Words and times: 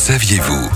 saviez-vous 0.00 0.70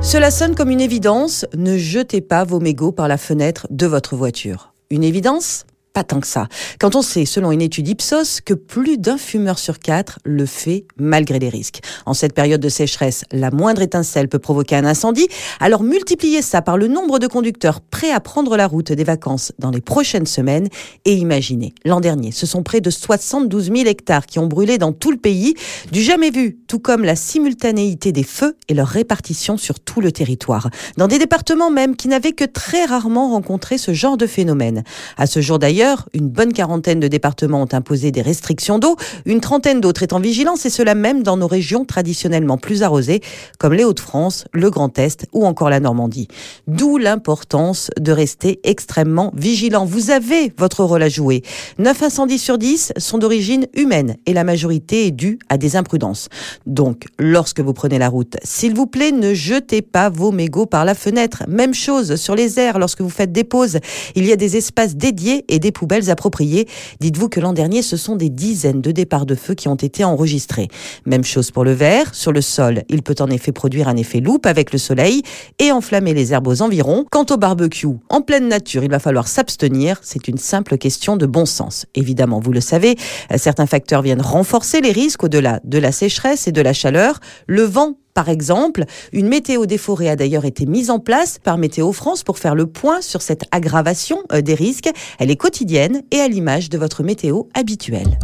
Cela 0.00 0.30
sonne 0.30 0.54
comme 0.54 0.70
une 0.70 0.80
évidence, 0.80 1.44
ne 1.56 1.76
jetez 1.76 2.20
pas 2.20 2.44
vos 2.44 2.60
mégots 2.60 2.92
par 2.92 3.08
la 3.08 3.18
fenêtre 3.18 3.66
de 3.70 3.84
votre 3.84 4.14
voiture. 4.14 4.72
Une 4.90 5.02
évidence? 5.02 5.66
Pas 5.96 6.04
tant 6.04 6.20
que 6.20 6.26
ça. 6.26 6.46
Quand 6.78 6.94
on 6.94 7.00
sait, 7.00 7.24
selon 7.24 7.52
une 7.52 7.62
étude 7.62 7.88
Ipsos, 7.88 8.42
que 8.44 8.52
plus 8.52 8.98
d'un 8.98 9.16
fumeur 9.16 9.58
sur 9.58 9.78
quatre 9.78 10.18
le 10.24 10.44
fait 10.44 10.84
malgré 10.98 11.38
les 11.38 11.48
risques. 11.48 11.80
En 12.04 12.12
cette 12.12 12.34
période 12.34 12.60
de 12.60 12.68
sécheresse, 12.68 13.24
la 13.32 13.50
moindre 13.50 13.80
étincelle 13.80 14.28
peut 14.28 14.38
provoquer 14.38 14.76
un 14.76 14.84
incendie. 14.84 15.26
Alors 15.58 15.82
multipliez 15.82 16.42
ça 16.42 16.60
par 16.60 16.76
le 16.76 16.86
nombre 16.86 17.18
de 17.18 17.26
conducteurs 17.26 17.80
prêts 17.80 18.10
à 18.10 18.20
prendre 18.20 18.58
la 18.58 18.66
route 18.66 18.92
des 18.92 19.04
vacances 19.04 19.52
dans 19.58 19.70
les 19.70 19.80
prochaines 19.80 20.26
semaines 20.26 20.68
et 21.06 21.14
imaginez. 21.14 21.72
L'an 21.86 22.00
dernier, 22.00 22.30
ce 22.30 22.44
sont 22.44 22.62
près 22.62 22.82
de 22.82 22.90
72 22.90 23.72
000 23.74 23.86
hectares 23.86 24.26
qui 24.26 24.38
ont 24.38 24.48
brûlé 24.48 24.76
dans 24.76 24.92
tout 24.92 25.10
le 25.10 25.16
pays, 25.16 25.54
du 25.92 26.02
jamais 26.02 26.30
vu, 26.30 26.58
tout 26.68 26.78
comme 26.78 27.04
la 27.04 27.16
simultanéité 27.16 28.12
des 28.12 28.22
feux 28.22 28.54
et 28.68 28.74
leur 28.74 28.88
répartition 28.88 29.56
sur 29.56 29.80
tout 29.80 30.02
le 30.02 30.12
territoire. 30.12 30.68
Dans 30.98 31.08
des 31.08 31.18
départements 31.18 31.70
même 31.70 31.96
qui 31.96 32.08
n'avaient 32.08 32.32
que 32.32 32.44
très 32.44 32.84
rarement 32.84 33.30
rencontré 33.30 33.78
ce 33.78 33.94
genre 33.94 34.18
de 34.18 34.26
phénomène. 34.26 34.84
À 35.16 35.26
ce 35.26 35.40
jour 35.40 35.58
d'ailleurs, 35.58 35.85
une 36.12 36.28
bonne 36.28 36.52
quarantaine 36.52 37.00
de 37.00 37.08
départements 37.08 37.62
ont 37.62 37.68
imposé 37.72 38.10
des 38.10 38.22
restrictions 38.22 38.78
d'eau, 38.78 38.96
une 39.24 39.40
trentaine 39.40 39.80
d'autres 39.80 40.02
est 40.02 40.12
en 40.12 40.20
vigilance 40.20 40.66
et 40.66 40.70
cela 40.70 40.94
même 40.94 41.22
dans 41.22 41.36
nos 41.36 41.46
régions 41.46 41.84
traditionnellement 41.84 42.58
plus 42.58 42.82
arrosées 42.82 43.20
comme 43.58 43.72
les 43.72 43.84
Hauts-de-France, 43.84 44.46
le 44.52 44.70
Grand 44.70 44.98
Est 44.98 45.26
ou 45.32 45.46
encore 45.46 45.70
la 45.70 45.80
Normandie. 45.80 46.28
D'où 46.66 46.98
l'importance 46.98 47.90
de 47.98 48.12
rester 48.12 48.60
extrêmement 48.64 49.32
vigilant. 49.34 49.84
Vous 49.84 50.10
avez 50.10 50.52
votre 50.58 50.84
rôle 50.84 51.02
à 51.02 51.08
jouer. 51.08 51.42
9 51.78 52.02
incendies 52.02 52.38
sur 52.38 52.58
10 52.58 52.92
sont 52.96 53.18
d'origine 53.18 53.66
humaine 53.74 54.16
et 54.26 54.32
la 54.32 54.44
majorité 54.44 55.06
est 55.06 55.10
due 55.10 55.38
à 55.48 55.58
des 55.58 55.76
imprudences. 55.76 56.28
Donc, 56.66 57.04
lorsque 57.18 57.60
vous 57.60 57.72
prenez 57.72 57.98
la 57.98 58.08
route, 58.08 58.36
s'il 58.42 58.74
vous 58.74 58.86
plaît, 58.86 59.12
ne 59.12 59.34
jetez 59.34 59.82
pas 59.82 60.08
vos 60.08 60.32
mégots 60.32 60.66
par 60.66 60.84
la 60.84 60.94
fenêtre. 60.94 61.44
Même 61.48 61.74
chose 61.74 62.16
sur 62.16 62.34
les 62.34 62.58
airs 62.58 62.78
lorsque 62.78 63.00
vous 63.00 63.10
faites 63.10 63.32
des 63.32 63.44
pauses. 63.44 63.78
Il 64.14 64.24
y 64.26 64.32
a 64.32 64.36
des 64.36 64.56
espaces 64.56 64.96
dédiés 64.96 65.44
et 65.48 65.58
des 65.58 65.72
poubelles 65.76 66.10
appropriées. 66.10 66.66
Dites-vous 67.00 67.28
que 67.28 67.38
l'an 67.38 67.52
dernier, 67.52 67.82
ce 67.82 67.98
sont 67.98 68.16
des 68.16 68.30
dizaines 68.30 68.80
de 68.80 68.92
départs 68.92 69.26
de 69.26 69.34
feu 69.34 69.52
qui 69.54 69.68
ont 69.68 69.74
été 69.74 70.04
enregistrés. 70.04 70.68
Même 71.04 71.22
chose 71.22 71.50
pour 71.50 71.64
le 71.64 71.72
verre. 71.72 72.14
Sur 72.14 72.32
le 72.32 72.40
sol, 72.40 72.82
il 72.88 73.02
peut 73.02 73.14
en 73.20 73.28
effet 73.28 73.52
produire 73.52 73.86
un 73.88 73.96
effet 73.96 74.20
loupe 74.20 74.46
avec 74.46 74.72
le 74.72 74.78
soleil 74.78 75.22
et 75.58 75.72
enflammer 75.72 76.14
les 76.14 76.32
herbes 76.32 76.48
aux 76.48 76.62
environs. 76.62 77.04
Quant 77.10 77.26
au 77.28 77.36
barbecue, 77.36 77.88
en 78.08 78.22
pleine 78.22 78.48
nature, 78.48 78.84
il 78.84 78.90
va 78.90 78.98
falloir 78.98 79.28
s'abstenir. 79.28 80.00
C'est 80.02 80.28
une 80.28 80.38
simple 80.38 80.78
question 80.78 81.18
de 81.18 81.26
bon 81.26 81.44
sens. 81.44 81.84
Évidemment, 81.94 82.40
vous 82.40 82.52
le 82.52 82.62
savez, 82.62 82.96
certains 83.36 83.66
facteurs 83.66 84.00
viennent 84.00 84.22
renforcer 84.22 84.80
les 84.80 84.92
risques 84.92 85.24
au-delà 85.24 85.60
de 85.64 85.78
la 85.78 85.92
sécheresse 85.92 86.48
et 86.48 86.52
de 86.52 86.62
la 86.62 86.72
chaleur. 86.72 87.20
Le 87.46 87.62
vent 87.64 87.98
par 88.16 88.30
exemple, 88.30 88.86
une 89.12 89.28
météo 89.28 89.66
des 89.66 89.76
forêts 89.76 90.08
a 90.08 90.16
d'ailleurs 90.16 90.46
été 90.46 90.64
mise 90.64 90.88
en 90.88 90.98
place 90.98 91.38
par 91.38 91.58
Météo 91.58 91.92
France 91.92 92.22
pour 92.22 92.38
faire 92.38 92.54
le 92.54 92.66
point 92.66 93.02
sur 93.02 93.20
cette 93.20 93.44
aggravation 93.50 94.22
euh, 94.32 94.40
des 94.40 94.54
risques. 94.54 94.88
Elle 95.18 95.30
est 95.30 95.36
quotidienne 95.36 96.00
et 96.10 96.20
à 96.20 96.26
l'image 96.26 96.70
de 96.70 96.78
votre 96.78 97.02
météo 97.02 97.42
habituelle. 97.52 98.18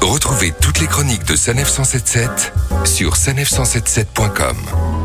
Retrouvez 0.00 0.52
toutes 0.60 0.80
les 0.80 0.88
chroniques 0.88 1.24
de 1.24 1.36
Sanef 1.36 1.68
177 1.68 2.52
sur 2.84 3.14
sanef177.com. 3.14 5.01